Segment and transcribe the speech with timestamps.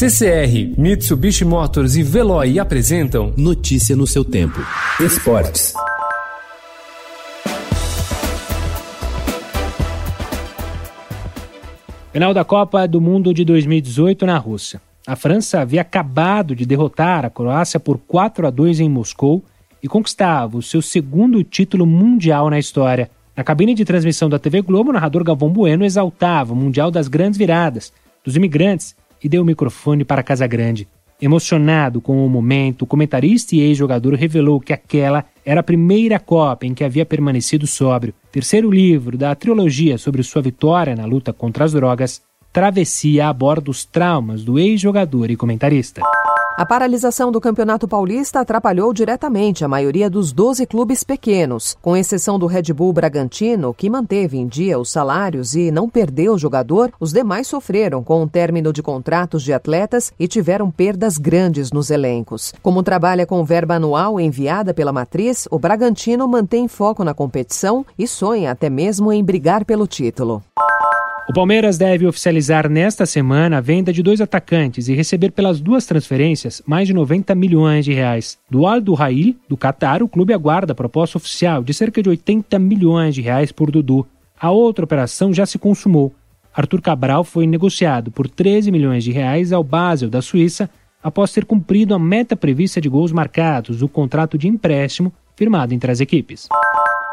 [0.00, 4.58] CCR, Mitsubishi Motors e Veloy apresentam Notícia no seu tempo.
[4.98, 5.74] Esportes.
[12.10, 14.80] Final da Copa do Mundo de 2018 na Rússia.
[15.06, 19.44] A França havia acabado de derrotar a Croácia por 4 a 2 em Moscou
[19.82, 23.10] e conquistava o seu segundo título mundial na história.
[23.36, 27.06] Na cabine de transmissão da TV Globo, o narrador Galvão Bueno exaltava o Mundial das
[27.06, 27.92] Grandes Viradas,
[28.24, 30.88] dos imigrantes e deu o microfone para Casa Grande.
[31.20, 36.64] Emocionado com o momento, o comentarista e ex-jogador revelou que aquela era a primeira Copa
[36.64, 38.14] em que havia permanecido sóbrio.
[38.32, 42.22] Terceiro livro da trilogia sobre sua vitória na luta contra as drogas,
[42.52, 46.00] Travessia aborda os traumas do ex-jogador e comentarista.
[46.60, 52.38] A paralisação do Campeonato Paulista atrapalhou diretamente a maioria dos 12 clubes pequenos, com exceção
[52.38, 56.92] do Red Bull Bragantino, que manteve em dia os salários e não perdeu o jogador,
[57.00, 61.90] os demais sofreram com o término de contratos de atletas e tiveram perdas grandes nos
[61.90, 62.52] elencos.
[62.60, 68.06] Como trabalha com verba anual enviada pela matriz, o Bragantino mantém foco na competição e
[68.06, 70.42] sonha até mesmo em brigar pelo título.
[71.28, 75.86] O Palmeiras deve oficializar nesta semana a venda de dois atacantes e receber pelas duas
[75.86, 78.38] transferências mais de 90 milhões de reais.
[78.50, 82.58] Do Aldo Rail, do Qatar, o clube aguarda a proposta oficial de cerca de 80
[82.58, 84.06] milhões de reais por Dudu.
[84.40, 86.12] A outra operação já se consumou.
[86.52, 90.68] Arthur Cabral foi negociado por 13 milhões de reais ao Basel da Suíça
[91.02, 95.92] após ter cumprido a meta prevista de gols marcados do contrato de empréstimo firmado entre
[95.92, 96.48] as equipes.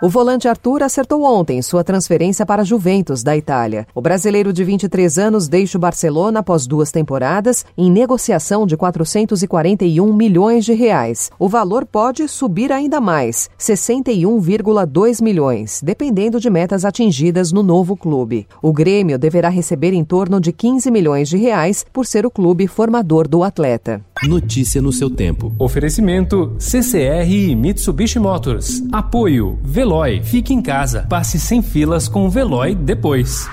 [0.00, 3.84] O volante Arthur acertou ontem sua transferência para Juventus da Itália.
[3.92, 10.12] O brasileiro de 23 anos deixa o Barcelona após duas temporadas em negociação de 441
[10.12, 11.32] milhões de reais.
[11.36, 18.46] O valor pode subir ainda mais, 61,2 milhões, dependendo de metas atingidas no novo clube.
[18.62, 22.68] O Grêmio deverá receber em torno de 15 milhões de reais por ser o clube
[22.68, 24.00] formador do atleta.
[24.26, 25.54] Notícia no seu tempo.
[25.58, 28.82] Oferecimento CCR e Mitsubishi Motors.
[28.90, 30.22] Apoio Veloy.
[30.22, 31.06] Fique em casa.
[31.08, 33.48] Passe sem filas com o Veloy depois.